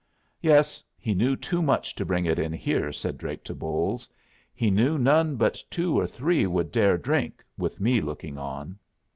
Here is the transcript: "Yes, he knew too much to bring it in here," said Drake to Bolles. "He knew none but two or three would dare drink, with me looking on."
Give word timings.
"Yes, 0.41 0.83
he 0.97 1.13
knew 1.13 1.35
too 1.35 1.61
much 1.61 1.93
to 1.93 2.05
bring 2.05 2.25
it 2.25 2.39
in 2.39 2.51
here," 2.53 2.91
said 2.91 3.19
Drake 3.19 3.43
to 3.43 3.53
Bolles. 3.53 4.09
"He 4.51 4.71
knew 4.71 4.97
none 4.97 5.35
but 5.35 5.63
two 5.69 5.95
or 5.99 6.07
three 6.07 6.47
would 6.47 6.71
dare 6.71 6.97
drink, 6.97 7.45
with 7.55 7.79
me 7.79 8.01
looking 8.01 8.39
on." 8.39 8.79